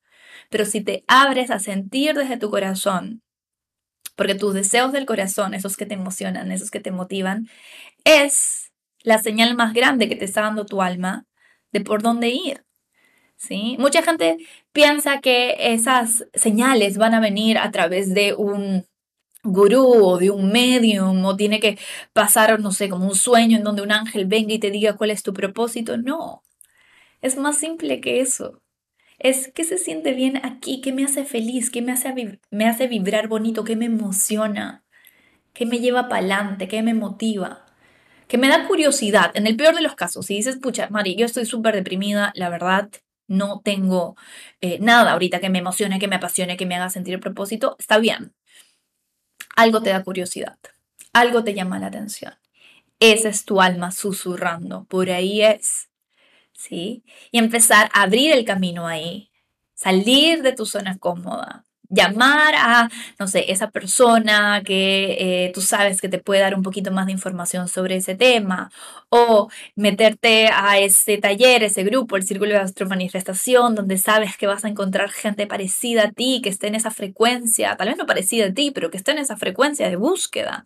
Pero 0.49 0.65
si 0.65 0.81
te 0.81 1.03
abres 1.07 1.49
a 1.49 1.57
sentir 1.57 2.13
desde 2.15 2.37
tu 2.37 2.51
corazón, 2.51 3.23
porque 4.15 4.35
tus 4.35 4.53
deseos 4.53 4.91
del 4.91 5.07
corazón, 5.07 5.55
esos 5.55 5.77
que 5.77 5.87
te 5.87 5.95
emocionan, 5.95 6.51
esos 6.51 6.69
que 6.69 6.79
te 6.79 6.91
motivan, 6.91 7.49
es 8.03 8.71
la 9.01 9.17
señal 9.17 9.55
más 9.55 9.73
grande 9.73 10.07
que 10.07 10.15
te 10.15 10.25
está 10.25 10.41
dando 10.41 10.65
tu 10.65 10.83
alma 10.83 11.25
de 11.71 11.81
por 11.81 12.03
dónde 12.03 12.29
ir. 12.29 12.65
¿Sí? 13.41 13.75
Mucha 13.79 14.03
gente 14.03 14.37
piensa 14.71 15.19
que 15.21 15.55
esas 15.73 16.25
señales 16.33 16.97
van 16.97 17.13
a 17.15 17.19
venir 17.19 17.57
a 17.57 17.71
través 17.71 18.13
de 18.13 18.33
un 18.35 18.85
gurú 19.43 19.85
o 20.05 20.17
de 20.19 20.29
un 20.29 20.51
medium 20.51 21.25
o 21.25 21.35
tiene 21.35 21.59
que 21.59 21.79
pasar, 22.13 22.59
no 22.59 22.71
sé, 22.71 22.89
como 22.89 23.07
un 23.07 23.15
sueño 23.15 23.57
en 23.57 23.63
donde 23.63 23.81
un 23.81 23.91
ángel 23.91 24.25
venga 24.27 24.53
y 24.53 24.59
te 24.59 24.71
diga 24.71 24.95
cuál 24.95 25.11
es 25.11 25.23
tu 25.23 25.33
propósito. 25.33 25.97
No, 25.97 26.43
es 27.21 27.37
más 27.37 27.57
simple 27.57 28.01
que 28.01 28.21
eso. 28.21 28.61
Es 29.19 29.51
que 29.53 29.63
se 29.63 29.77
siente 29.77 30.13
bien 30.13 30.37
aquí, 30.45 30.81
que 30.81 30.93
me 30.93 31.03
hace 31.05 31.25
feliz, 31.25 31.71
que 31.71 31.81
me 31.81 31.91
hace, 31.91 32.39
me 32.51 32.65
hace 32.67 32.87
vibrar 32.87 33.27
bonito, 33.27 33.63
que 33.63 33.75
me 33.75 33.85
emociona, 33.85 34.83
que 35.53 35.65
me 35.65 35.79
lleva 35.79 36.09
para 36.09 36.19
adelante, 36.19 36.67
que 36.67 36.83
me 36.83 36.93
motiva 36.93 37.65
que 38.27 38.37
me 38.37 38.47
da 38.47 38.65
curiosidad, 38.65 39.31
en 39.33 39.45
el 39.45 39.57
peor 39.57 39.75
de 39.75 39.81
los 39.81 39.95
casos, 39.95 40.25
si 40.27 40.35
dices, 40.35 40.57
pucha, 40.57 40.87
Mari, 40.89 41.17
yo 41.17 41.25
estoy 41.25 41.45
súper 41.45 41.75
deprimida, 41.75 42.31
la 42.33 42.47
verdad, 42.47 42.89
no 43.31 43.61
tengo 43.63 44.15
eh, 44.59 44.77
nada 44.81 45.13
ahorita 45.13 45.39
que 45.39 45.49
me 45.49 45.59
emocione, 45.59 45.99
que 45.99 46.07
me 46.07 46.17
apasione, 46.17 46.57
que 46.57 46.65
me 46.65 46.75
haga 46.75 46.89
sentir 46.89 47.13
el 47.13 47.19
propósito, 47.19 47.75
está 47.79 47.97
bien. 47.97 48.33
Algo 49.55 49.81
te 49.81 49.89
da 49.89 50.03
curiosidad, 50.03 50.57
algo 51.13 51.43
te 51.43 51.53
llama 51.53 51.79
la 51.79 51.87
atención. 51.87 52.33
Esa 52.99 53.29
es 53.29 53.45
tu 53.45 53.61
alma 53.61 53.91
susurrando, 53.91 54.83
por 54.85 55.09
ahí 55.09 55.41
es. 55.41 55.89
¿Sí? 56.53 57.03
Y 57.31 57.39
empezar 57.39 57.89
a 57.93 58.03
abrir 58.03 58.31
el 58.33 58.45
camino 58.45 58.85
ahí, 58.85 59.31
salir 59.73 60.43
de 60.43 60.53
tu 60.53 60.65
zona 60.65 60.99
cómoda, 60.99 61.65
llamar 61.91 62.55
a, 62.57 62.89
no 63.19 63.27
sé, 63.27 63.51
esa 63.51 63.69
persona 63.69 64.63
que 64.65 65.45
eh, 65.47 65.51
tú 65.53 65.61
sabes 65.61 66.01
que 66.01 66.09
te 66.09 66.19
puede 66.19 66.41
dar 66.41 66.55
un 66.55 66.63
poquito 66.63 66.91
más 66.91 67.05
de 67.05 67.11
información 67.11 67.67
sobre 67.67 67.97
ese 67.97 68.15
tema, 68.15 68.71
o 69.09 69.49
meterte 69.75 70.47
a 70.53 70.79
ese 70.79 71.17
taller, 71.17 71.63
ese 71.63 71.83
grupo, 71.83 72.17
el 72.17 72.23
Círculo 72.23 72.51
de 72.53 72.59
Astromanifestación, 72.59 73.75
donde 73.75 73.97
sabes 73.97 74.37
que 74.37 74.47
vas 74.47 74.65
a 74.65 74.69
encontrar 74.69 75.09
gente 75.11 75.47
parecida 75.47 76.05
a 76.05 76.11
ti, 76.11 76.41
que 76.43 76.49
esté 76.49 76.67
en 76.67 76.75
esa 76.75 76.91
frecuencia, 76.91 77.75
tal 77.77 77.89
vez 77.89 77.97
no 77.97 78.05
parecida 78.05 78.47
a 78.47 78.53
ti, 78.53 78.71
pero 78.71 78.89
que 78.89 78.97
esté 78.97 79.11
en 79.11 79.19
esa 79.19 79.37
frecuencia 79.37 79.89
de 79.89 79.97
búsqueda 79.97 80.65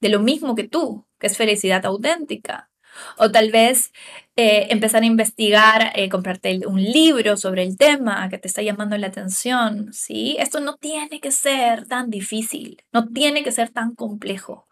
de 0.00 0.10
lo 0.10 0.20
mismo 0.20 0.54
que 0.54 0.68
tú, 0.68 1.06
que 1.18 1.26
es 1.28 1.36
felicidad 1.36 1.84
auténtica. 1.86 2.69
O 3.16 3.30
tal 3.30 3.50
vez 3.50 3.92
eh, 4.36 4.68
empezar 4.70 5.02
a 5.02 5.06
investigar, 5.06 5.92
eh, 5.94 6.08
comprarte 6.08 6.66
un 6.66 6.82
libro 6.82 7.36
sobre 7.36 7.62
el 7.62 7.76
tema 7.76 8.28
que 8.28 8.38
te 8.38 8.48
está 8.48 8.62
llamando 8.62 8.96
la 8.96 9.08
atención, 9.08 9.92
¿sí? 9.92 10.36
Esto 10.38 10.60
no 10.60 10.76
tiene 10.76 11.20
que 11.20 11.30
ser 11.30 11.86
tan 11.86 12.10
difícil, 12.10 12.82
no 12.92 13.08
tiene 13.08 13.42
que 13.44 13.52
ser 13.52 13.70
tan 13.70 13.94
complejo. 13.94 14.66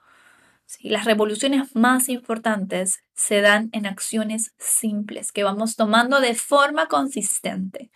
¿sí? 0.67 0.89
Las 0.89 1.05
revoluciones 1.05 1.75
más 1.75 2.09
importantes 2.09 3.01
se 3.15 3.41
dan 3.41 3.71
en 3.73 3.87
acciones 3.87 4.53
simples 4.59 5.33
que 5.33 5.45
vamos 5.45 5.77
tomando 5.77 6.21
de 6.21 6.35
forma 6.35 6.87
consistente, 6.87 7.91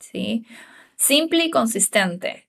¿sí? 0.00 0.46
Simple 0.96 1.44
y 1.44 1.50
consistente. 1.50 2.48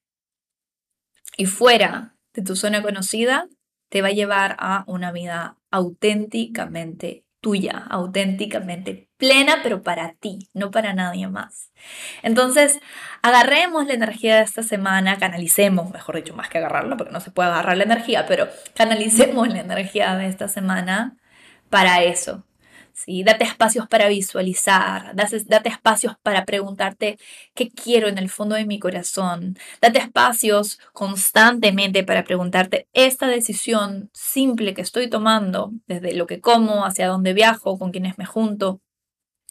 Y 1.38 1.46
fuera 1.46 2.16
de 2.34 2.44
tu 2.44 2.56
zona 2.56 2.82
conocida, 2.82 3.48
te 3.90 4.02
va 4.02 4.10
a 4.10 4.12
llevar 4.12 4.56
a 4.60 4.84
una 4.88 5.12
vida 5.12 5.57
auténticamente 5.72 7.26
tuya, 7.42 7.86
auténticamente 7.90 9.10
plena, 9.18 9.60
pero 9.64 9.82
para 9.84 10.14
ti, 10.14 10.50
no 10.54 10.72
para 10.72 10.94
nadie 10.94 11.28
más. 11.28 11.72
Entonces, 12.24 12.80
agarremos 13.22 13.86
la 13.88 13.94
energía 13.94 14.38
de 14.38 14.44
esta 14.44 14.64
semana, 14.64 15.18
canalicemos, 15.18 15.92
mejor 15.92 16.16
dicho, 16.18 16.36
más 16.36 16.50
que 16.50 16.58
agarrarla, 16.58 16.98
porque 16.98 17.14
no 17.14 17.20
se 17.20 17.32
puede 17.32 17.50
agarrar 17.50 17.78
la 17.78 17.84
energía, 17.84 18.26
pero 18.28 18.48
canalicemos 18.76 19.48
la 19.50 19.60
energía 19.60 20.16
de 20.16 20.28
esta 20.28 20.48
semana 20.48 21.18
para 21.70 22.04
eso, 22.04 22.44
¿sí? 22.98 23.24
Date 23.24 23.46
espacios 23.46 23.88
para 23.88 24.08
visualizar, 24.08 25.16
date, 25.16 25.70
espacios 25.70 26.16
para 26.24 26.46
preguntarte 26.46 27.18
qué 27.54 27.70
quiero 27.70 28.08
en 28.08 28.18
el 28.18 28.30
fondo 28.30 28.56
de 28.56 28.66
mi 28.66 28.80
corazón. 28.80 29.58
Date 29.82 30.00
espacios 30.00 30.80
constantemente 30.94 32.04
para 32.04 32.24
preguntarte 32.24 32.88
esta 32.94 33.28
decisión 33.28 34.10
simple 34.14 34.74
que 34.74 34.82
estoy 34.82 35.10
tomando, 35.10 35.72
desde 35.88 36.14
lo 36.14 36.26
que 36.28 36.42
como, 36.42 36.86
hacia 36.86 37.08
dónde 37.08 37.34
viajo, 37.34 37.78
con 37.78 37.92
quienes 37.92 38.18
me 38.18 38.26
junto, 38.26 38.82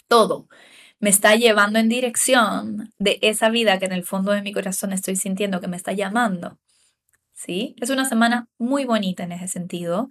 todo 0.08 0.48
me 0.98 1.10
está 1.10 1.36
llevando 1.36 1.78
en 1.78 1.90
dirección 1.90 2.90
de 2.98 3.18
esa 3.20 3.50
vida 3.50 3.78
que 3.78 3.84
en 3.84 3.92
el 3.92 4.02
fondo 4.02 4.32
de 4.32 4.40
mi 4.42 4.52
corazón 4.52 4.92
estoy 4.94 5.14
sintiendo 5.16 5.60
que 5.60 5.68
me 5.68 5.76
está 5.76 5.92
llamando. 5.92 6.58
¿Sí? 7.34 7.76
Es 7.80 7.90
una 7.90 8.06
semana 8.06 8.48
muy 8.58 8.86
bonita 8.86 9.24
en 9.24 9.32
ese 9.32 9.46
sentido. 9.46 10.08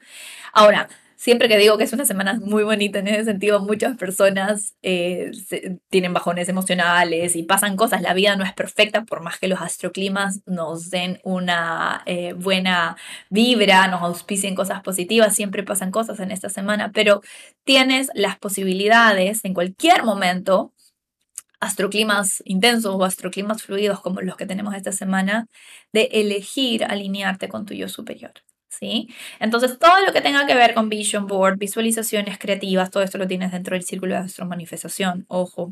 Ahora, 0.53 0.89
siempre 1.15 1.47
que 1.47 1.57
digo 1.57 1.77
que 1.77 1.83
es 1.85 1.93
una 1.93 2.05
semana 2.05 2.39
muy 2.41 2.63
bonita 2.63 2.99
en 2.99 3.07
ese 3.07 3.25
sentido, 3.25 3.59
muchas 3.59 3.97
personas 3.97 4.75
eh, 4.81 5.31
tienen 5.89 6.13
bajones 6.13 6.49
emocionales 6.49 7.35
y 7.35 7.43
pasan 7.43 7.75
cosas. 7.75 8.01
La 8.01 8.13
vida 8.13 8.35
no 8.35 8.43
es 8.43 8.53
perfecta, 8.53 9.05
por 9.05 9.21
más 9.21 9.39
que 9.39 9.47
los 9.47 9.61
astroclimas 9.61 10.41
nos 10.45 10.89
den 10.89 11.19
una 11.23 12.03
eh, 12.05 12.33
buena 12.33 12.97
vibra, 13.29 13.87
nos 13.87 14.01
auspicien 14.01 14.55
cosas 14.55 14.81
positivas, 14.81 15.35
siempre 15.35 15.63
pasan 15.63 15.91
cosas 15.91 16.19
en 16.19 16.31
esta 16.31 16.49
semana, 16.49 16.91
pero 16.93 17.21
tienes 17.63 18.09
las 18.13 18.37
posibilidades 18.37 19.43
en 19.45 19.53
cualquier 19.53 20.03
momento 20.03 20.73
astroclimas 21.59 22.43
intensos 22.45 22.95
o 22.95 23.03
astroclimas 23.03 23.63
fluidos 23.63 24.01
como 24.01 24.21
los 24.21 24.35
que 24.37 24.45
tenemos 24.45 24.75
esta 24.75 24.91
semana, 24.91 25.47
de 25.93 26.09
elegir 26.11 26.83
alinearte 26.85 27.49
con 27.49 27.65
tu 27.65 27.73
yo 27.73 27.89
superior. 27.89 28.33
¿Sí? 28.69 29.07
Entonces, 29.39 29.77
todo 29.79 30.05
lo 30.05 30.13
que 30.13 30.21
tenga 30.21 30.45
que 30.47 30.55
ver 30.55 30.73
con 30.73 30.89
Vision 30.89 31.27
Board, 31.27 31.57
visualizaciones 31.57 32.37
creativas, 32.37 32.91
todo 32.91 33.03
esto 33.03 33.17
lo 33.17 33.27
tienes 33.27 33.51
dentro 33.51 33.75
del 33.75 33.83
círculo 33.85 34.15
de 34.15 34.21
astromanifestación, 34.21 35.25
ojo. 35.27 35.71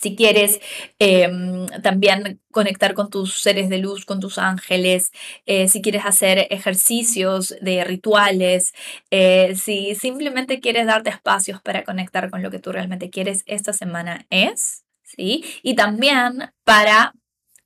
Si 0.00 0.16
quieres 0.16 0.58
em, 0.98 1.66
también 1.82 2.40
conectar 2.50 2.94
con 2.94 3.10
tus 3.10 3.34
seres 3.42 3.68
de 3.68 3.76
luz, 3.78 4.06
con 4.06 4.20
tus 4.20 4.38
ángeles, 4.38 5.12
eh, 5.44 5.68
si 5.68 5.82
quieres 5.82 6.06
hacer 6.06 6.46
ejercicios 6.50 7.54
de 7.60 7.84
rituales, 7.84 8.72
eh, 9.10 9.54
si 9.54 9.94
simplemente 9.94 10.60
quieres 10.60 10.86
darte 10.86 11.10
espacios 11.10 11.60
para 11.60 11.84
conectar 11.84 12.30
con 12.30 12.42
lo 12.42 12.50
que 12.50 12.58
tú 12.58 12.72
realmente 12.72 13.10
quieres, 13.10 13.42
esta 13.46 13.74
semana 13.74 14.26
es, 14.30 14.84
¿sí? 15.02 15.44
Y 15.62 15.74
también 15.74 16.52
para 16.64 17.12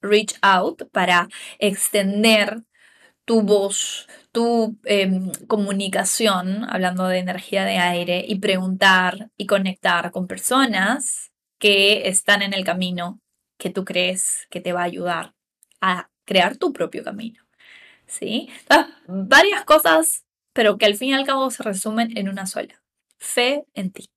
reach 0.03 0.35
out, 0.43 0.83
para 0.93 1.29
extender 1.59 2.63
tu 3.25 3.43
voz, 3.43 4.09
tu 4.37 4.77
em, 4.85 5.33
comunicación, 5.47 6.67
hablando 6.69 7.09
de 7.09 7.21
energía 7.21 7.65
de 7.65 7.79
aire, 7.79 8.23
y 8.29 8.39
preguntar 8.39 9.31
y 9.39 9.47
conectar 9.47 10.11
con 10.11 10.27
personas 10.27 11.33
que 11.59 12.07
están 12.07 12.43
en 12.43 12.53
el 12.53 12.63
camino 12.63 13.19
que 13.57 13.71
tú 13.71 13.87
crees 13.87 14.47
que 14.51 14.61
te 14.61 14.75
va 14.75 14.83
a 14.83 14.85
ayudar 14.85 15.33
a 15.81 16.11
crear 16.27 16.59
tu 16.59 16.75
propio 16.75 17.03
camino. 17.03 17.47
¿Sí? 18.07 18.51
varias 19.09 19.65
cosas, 19.65 20.27
pero 20.53 20.77
que 20.77 20.85
al 20.85 20.97
fin 20.97 21.09
y 21.09 21.15
al 21.15 21.25
cabo 21.25 21.51
se 21.51 21.63
resumen 21.63 22.15
en 22.19 22.29
una 22.29 22.45
sola. 22.45 22.83
Fe 23.17 23.65
en 23.73 23.91
ti. 23.91 24.11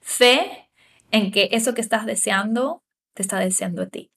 Fe 0.00 0.70
en 1.10 1.30
que 1.30 1.50
eso 1.52 1.74
que 1.74 1.82
estás 1.82 2.06
deseando 2.06 2.82
te 3.12 3.20
está 3.20 3.40
deseando 3.40 3.82
a 3.82 3.88
ti. 3.88 4.10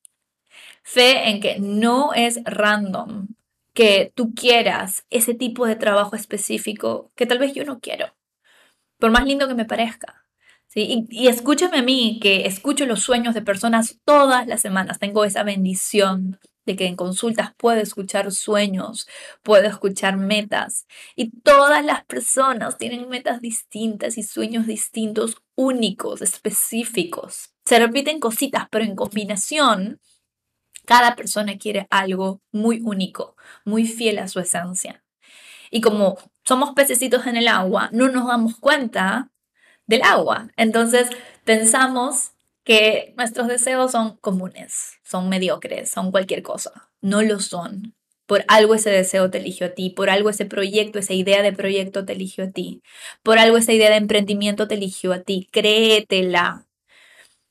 Fe 0.84 1.28
en 1.32 1.42
que 1.42 1.60
no 1.60 2.14
es 2.14 2.40
random 2.46 3.28
que 3.78 4.12
tú 4.16 4.34
quieras 4.34 5.06
ese 5.12 5.36
tipo 5.36 5.68
de 5.68 5.76
trabajo 5.76 6.16
específico 6.16 7.12
que 7.16 7.28
tal 7.28 7.38
vez 7.38 7.54
yo 7.54 7.64
no 7.64 7.80
quiero, 7.80 8.08
por 8.98 9.12
más 9.12 9.24
lindo 9.24 9.48
que 9.48 9.54
me 9.54 9.66
parezca. 9.66 10.26
¿sí? 10.66 11.06
Y, 11.12 11.28
escúchame 11.28 11.78
a 11.78 11.84
mí, 11.84 12.18
que 12.20 12.48
escucho 12.48 12.88
los 12.88 13.04
sueños 13.04 13.36
de 13.36 13.44
personas 13.44 14.00
todas 14.04 14.48
las 14.48 14.62
semanas, 14.62 14.98
tengo 14.98 15.26
esa 15.26 15.44
bendición 15.44 16.40
de 16.66 16.76
que 16.76 16.88
en 16.88 16.96
consultas 16.96 17.54
puedo 17.56 17.80
escuchar 17.80 18.32
sueños, 18.32 19.08
puedo 19.44 19.68
escuchar 19.68 20.18
metas 20.18 20.88
y 21.16 21.30
todas 21.42 21.86
las 21.86 22.04
personas 22.04 22.80
tienen 22.80 23.08
metas 23.10 23.42
distintas 23.42 24.18
y 24.18 24.24
sueños 24.24 24.66
distintos, 24.66 25.38
únicos, 25.54 26.24
específicos. 26.24 27.54
Se 27.64 27.78
repiten 27.78 28.20
cositas, 28.20 28.68
pero 28.72 28.86
en 28.86 28.96
combinación, 28.96 30.02
cada 30.88 31.18
persona 31.18 31.58
quiere 31.58 31.86
algo 31.90 32.42
muy 32.54 32.80
único, 32.82 33.36
muy 33.66 33.86
fiel 33.86 34.20
a 34.20 34.30
su 34.30 34.40
esencia. 34.40 35.04
Y 35.70 35.82
como 35.82 36.18
somos 36.46 36.72
pececitos 36.72 37.28
en 37.28 37.36
el 37.36 37.50
agua, 37.50 37.90
no 37.92 38.08
nos 38.08 38.26
damos 38.26 38.58
cuenta 38.58 39.30
del 39.86 40.02
agua. 40.04 40.50
Entonces 40.56 41.10
pensamos 41.44 42.32
que 42.64 43.14
nuestros 43.18 43.50
deseos 43.50 43.92
son 43.92 44.16
comunes, 44.18 44.94
son 45.04 45.28
mediocres, 45.28 45.90
son 45.90 46.10
cualquier 46.12 46.42
cosa. 46.42 46.90
No 47.02 47.22
lo 47.22 47.40
son. 47.42 47.94
Por 48.26 48.46
algo 48.48 48.74
ese 48.76 48.90
deseo 48.90 49.30
te 49.30 49.40
eligió 49.40 49.68
a 49.68 49.70
ti, 49.72 49.90
por 49.90 50.10
algo 50.10 50.30
ese 50.30 50.46
proyecto, 50.46 51.00
esa 51.00 51.14
idea 51.14 51.42
de 51.42 51.52
proyecto 51.54 52.06
te 52.06 52.14
eligió 52.14 52.46
a 52.46 52.52
ti, 52.52 52.82
por 53.24 53.40
algo 53.40 53.58
esa 53.58 53.74
idea 53.74 53.90
de 53.90 53.98
emprendimiento 53.98 54.68
te 54.68 54.76
eligió 54.76 55.14
a 55.14 55.22
ti. 55.22 55.48
Créetela. 55.52 56.66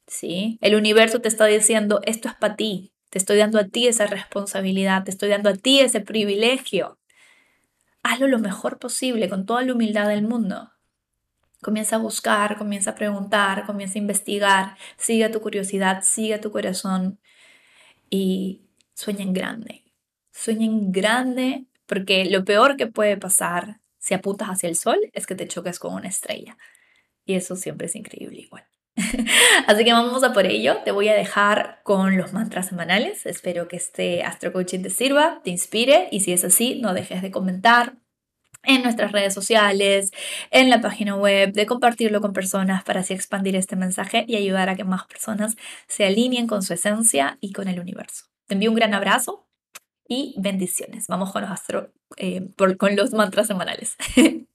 ¿Sí? 0.07 0.59
El 0.63 0.75
universo 0.75 1.21
te 1.21 1.29
está 1.29 1.47
diciendo, 1.47 2.01
esto 2.05 2.29
es 2.29 2.35
para 2.35 2.57
ti, 2.57 2.93
te 3.11 3.19
estoy 3.19 3.39
dando 3.39 3.59
a 3.59 3.65
ti 3.65 3.87
esa 3.87 4.07
responsabilidad, 4.07 5.05
te 5.05 5.11
estoy 5.11 5.29
dando 5.29 5.51
a 5.51 5.55
ti 5.55 5.81
ese 5.81 6.01
privilegio. 6.01 6.99
Hazlo 8.03 8.29
lo 8.29 8.39
mejor 8.39 8.79
posible, 8.79 9.29
con 9.29 9.47
toda 9.47 9.63
la 9.63 9.73
humildad 9.73 10.09
del 10.09 10.23
mundo. 10.23 10.73
Comienza 11.63 11.97
a 11.97 11.99
buscar, 11.99 12.59
comienza 12.59 12.91
a 12.91 12.95
preguntar, 12.95 13.67
comienza 13.67 13.99
a 13.99 14.03
investigar, 14.03 14.77
sigue 14.97 15.29
tu 15.31 15.41
curiosidad, 15.41 16.03
sigue 16.03 16.39
tu 16.39 16.53
corazón 16.53 17.19
y 18.11 18.63
sueña 18.95 19.23
en 19.23 19.33
grande. 19.33 19.85
Sueña 20.33 20.67
en 20.67 20.93
grande 20.93 21.65
porque 21.87 22.27
lo 22.27 22.45
peor 22.45 22.77
que 22.77 22.87
puede 22.87 23.17
pasar 23.17 23.81
si 23.99 24.15
apuntas 24.15 24.49
hacia 24.49 24.69
el 24.69 24.77
sol 24.77 24.99
es 25.13 25.27
que 25.27 25.35
te 25.35 25.49
choques 25.49 25.79
con 25.79 25.95
una 25.95 26.09
estrella. 26.09 26.57
Y 27.25 27.35
eso 27.35 27.57
siempre 27.57 27.87
es 27.87 27.97
increíble 27.97 28.41
igual. 28.41 28.65
Así 29.67 29.85
que 29.85 29.93
vamos 29.93 30.25
a 30.25 30.33
por 30.33 30.47
ello. 30.47 30.79
Te 30.85 30.91
voy 30.91 31.09
a 31.09 31.15
dejar 31.15 31.81
con 31.83 32.17
los 32.17 32.33
mantras 32.33 32.69
semanales. 32.69 33.27
Espero 33.27 33.69
que 33.69 33.77
este 33.77 34.23
Astro 34.23 34.53
Coaching 34.53 34.83
te 34.83 34.91
sirva, 34.91 35.41
te 35.45 35.51
inspire 35.51 36.09
y 36.11 36.21
si 36.21 36.33
es 36.33 36.45
así, 36.45 36.81
no 36.81 36.95
dejes 36.95 37.23
de 37.23 37.31
comentar, 37.31 37.95
en 38.67 38.83
nuestras 38.83 39.13
redes 39.13 39.33
sociales, 39.33 40.11
en 40.51 40.69
la 40.71 40.81
página 40.81 41.17
web, 41.17 41.53
de 41.53 41.67
compartirlo 41.67 42.21
con 42.21 42.33
personas 42.33 42.85
para 42.85 43.01
así 43.01 43.15
expandir 43.15 43.57
este 43.57 43.77
mensaje 43.77 44.25
y 44.29 44.37
ayudar 44.37 44.69
a 44.69 44.77
que 44.77 44.85
más 44.85 45.07
personas 45.07 45.57
se 45.87 46.05
alineen 46.05 46.47
con 46.47 46.63
su 46.63 46.75
esencia 46.75 47.39
y 47.41 47.53
con 47.53 47.69
el 47.69 47.81
universo. 47.81 48.27
Te 48.47 48.55
envío 48.55 48.71
un 48.71 48.77
gran 48.77 48.93
abrazo 48.93 49.49
y 50.09 50.35
bendiciones. 50.39 51.07
Vamos 51.07 51.33
con 51.33 51.43
los, 51.43 51.51
astro, 51.51 51.93
eh, 52.17 52.49
con 52.77 52.97
los 52.97 53.13
mantras 53.13 53.47
semanales. 53.47 53.97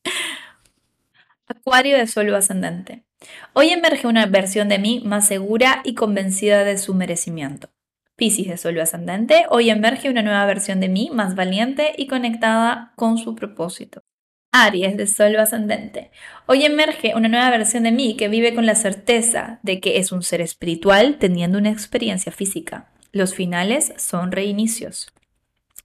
Acuario 1.52 1.98
de 1.98 2.08
suelo 2.08 2.38
ascendente. 2.38 3.04
Hoy 3.52 3.72
emerge 3.72 4.08
una 4.08 4.26
versión 4.26 4.70
de 4.70 4.80
mí 4.80 5.02
más 5.04 5.28
segura 5.28 5.82
y 5.84 5.96
convencida 5.96 6.64
de 6.64 6.78
su 6.78 6.94
merecimiento. 6.94 7.70
Piscis 8.16 8.48
de 8.48 8.56
suelo 8.56 8.82
ascendente, 8.82 9.48
hoy 9.50 9.70
emerge 9.70 10.10
una 10.10 10.22
nueva 10.22 10.46
versión 10.46 10.80
de 10.80 10.88
mí 10.88 11.10
más 11.12 11.36
valiente 11.36 11.92
y 11.98 12.08
conectada 12.08 12.94
con 12.96 13.18
su 13.18 13.36
propósito. 13.36 14.02
Aries 14.54 14.96
de 14.96 15.08
suelo 15.08 15.42
ascendente. 15.42 16.12
Hoy 16.46 16.64
emerge 16.64 17.16
una 17.16 17.28
nueva 17.28 17.50
versión 17.50 17.84
de 17.84 17.92
mí 17.92 18.16
que 18.16 18.30
vive 18.30 18.56
con 18.56 18.66
la 18.66 18.76
certeza 18.76 19.60
de 19.62 19.82
que 19.82 19.98
es 19.98 20.14
un 20.14 20.24
ser 20.24 20.40
espiritual 20.40 21.18
teniendo 21.20 21.58
una 21.58 21.72
experiencia 21.72 22.32
física. 22.32 22.94
Los 23.12 23.36
finales 23.36 23.92
son 23.98 24.32
reinicios. 24.32 25.12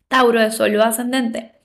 Tauro 0.07 0.41
de 0.41 0.53
suelo 0.53 0.85
ascendente. 0.85 1.57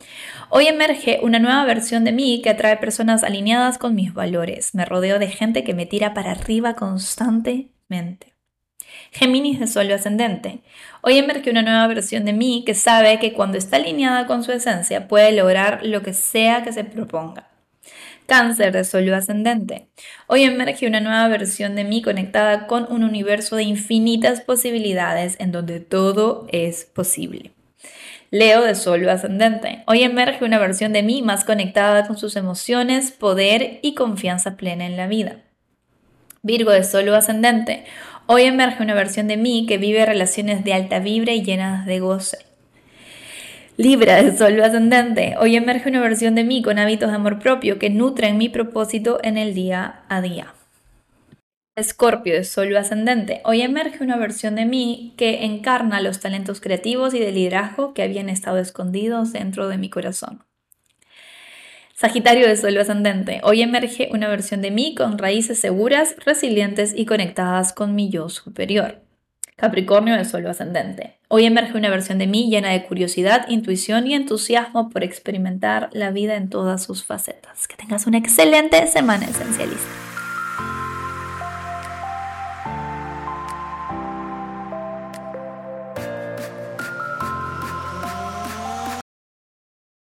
Hoy 0.53 0.67
emerge 0.67 1.22
una 1.24 1.39
nueva 1.39 1.63
versión 1.63 2.03
de 2.03 2.12
mí 2.12 2.41
que 2.43 2.50
atrae 2.50 2.75
personas 2.75 3.24
alineadas 3.24 3.77
con 3.77 3.96
mis 3.96 4.13
valores. 4.13 4.75
Me 4.75 4.84
rodeo 4.84 5.17
de 5.17 5.29
gente 5.29 5.63
que 5.63 5.74
me 5.74 5.86
tira 5.86 6.13
para 6.13 6.31
arriba 6.31 6.74
constantemente. 6.74 8.34
Géminis 9.12 9.62
de 9.62 9.67
Sol 9.67 9.89
ascendente. 9.93 10.60
Hoy 11.04 11.17
emerge 11.19 11.52
una 11.52 11.62
nueva 11.62 11.88
versión 11.88 12.25
de 12.25 12.34
mí 12.34 12.63
que 12.65 12.73
sabe 12.73 13.17
que 13.17 13.32
cuando 13.32 13.58
está 13.58 13.78
alineada 13.78 14.28
con 14.28 14.43
su 14.43 14.52
esencia 14.52 15.08
puede 15.08 15.32
lograr 15.32 15.86
lo 15.86 16.04
que 16.04 16.12
sea 16.12 16.65
que 16.65 16.73
se 16.73 16.84
proponga. 16.84 17.47
Cáncer 18.25 18.73
de 18.73 18.84
Sol 18.84 19.08
ascendente. 19.13 19.88
Hoy 20.28 20.43
emerge 20.43 20.86
una 20.86 20.99
nueva 20.99 21.30
versión 21.30 21.75
de 21.75 21.86
mí 21.86 22.02
conectada 22.02 22.67
con 22.67 22.91
un 22.91 23.06
universo 23.06 23.56
de 23.56 23.63
infinitas 23.63 24.41
posibilidades 24.41 25.38
en 25.39 25.54
donde 25.54 25.80
todo 25.80 26.45
es 26.52 26.84
posible. 26.84 27.54
Leo 28.34 28.63
de 28.63 28.76
Sol 28.76 29.10
ascendente. 29.10 29.84
Hoy 29.88 30.04
emerge 30.04 30.46
una 30.46 30.58
versión 30.58 30.94
de 30.94 31.04
mí 31.04 31.22
más 31.22 31.44
conectada 31.44 32.08
con 32.08 32.17
sus 32.17 32.38
emociones, 32.38 33.12
poder 33.12 33.80
y 33.82 33.94
confianza 33.94 34.56
plena 34.56 34.86
en 34.86 34.96
la 34.96 35.08
vida. 35.08 35.41
Virgo 36.41 36.72
de 36.72 36.86
Sol 36.86 37.13
ascendente. 37.13 37.84
Hoy 38.28 38.44
emerge 38.44 38.84
una 38.84 38.94
versión 38.94 39.28
de 39.28 39.36
mí 39.36 39.65
que 39.67 39.78
vive 39.78 40.06
relaciones 40.06 40.63
de 40.63 40.74
alta 40.74 41.00
vibra 41.00 41.34
y 41.34 41.44
llenas 41.44 41.86
de 41.86 42.00
goce. 42.00 42.38
Libra 43.76 44.24
de 44.24 44.38
Sol 44.38 44.62
ascendente. 44.62 45.36
Hoy 45.38 45.58
emerge 45.58 45.89
una 45.89 46.00
versión 46.00 46.34
de 46.34 46.46
mí 46.46 46.62
con 46.62 46.80
hábitos 46.80 47.10
de 47.10 47.15
amor 47.17 47.38
propio 47.38 47.80
que 47.80 47.89
nutren 47.89 48.38
mi 48.38 48.48
propósito 48.48 49.20
en 49.24 49.38
el 49.38 49.54
día 49.54 50.04
a 50.08 50.22
día. 50.22 50.54
Escorpio 51.77 52.34
de 52.34 52.43
Sol 52.43 52.75
ascendente. 52.75 53.41
Hoy 53.45 53.62
emerge 53.62 54.03
una 54.03 54.17
versión 54.17 54.55
de 54.55 54.65
mí 54.65 55.13
que 55.15 55.45
encarna 55.45 56.01
los 56.01 56.19
talentos 56.19 56.60
creativos 56.60 57.13
y 57.13 57.19
de 57.19 57.31
liderazgo 57.31 57.93
que 57.93 58.03
habían 58.03 58.27
estado 58.27 58.57
escondidos 58.57 59.31
dentro 59.31 59.69
de 59.69 59.77
mi 59.77 59.89
corazón. 59.89 60.43
Sagitario 61.95 62.45
de 62.45 62.57
Sol 62.57 62.77
ascendente. 62.77 63.39
Hoy 63.43 63.62
emerge 63.62 64.10
una 64.12 64.27
versión 64.27 64.62
de 64.62 64.69
mí 64.69 64.95
con 64.95 65.17
raíces 65.17 65.60
seguras, 65.60 66.15
resilientes 66.25 66.93
y 66.93 67.05
conectadas 67.05 67.71
con 67.71 67.95
mi 67.95 68.10
yo 68.10 68.27
superior. 68.27 68.99
Capricornio 69.55 70.17
de 70.17 70.25
Sol 70.25 70.45
ascendente. 70.47 71.19
Hoy 71.29 71.45
emerge 71.45 71.77
una 71.77 71.89
versión 71.89 72.17
de 72.17 72.27
mí 72.27 72.49
llena 72.49 72.71
de 72.71 72.84
curiosidad, 72.84 73.47
intuición 73.47 74.07
y 74.07 74.15
entusiasmo 74.15 74.89
por 74.89 75.05
experimentar 75.05 75.89
la 75.93 76.12
vida 76.12 76.36
en 76.36 76.49
todas 76.49 76.84
sus 76.84 77.05
facetas. 77.05 77.69
Que 77.69 77.77
tengas 77.77 78.07
una 78.07 78.17
excelente 78.17 78.88
semana 78.88 79.25
esencialista. 79.25 80.11